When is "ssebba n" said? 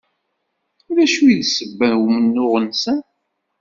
1.47-2.01